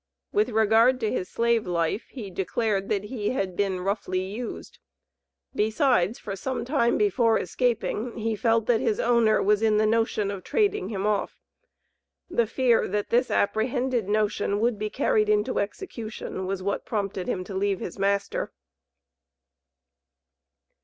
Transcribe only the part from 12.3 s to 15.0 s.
The fear that this apprehended notion would be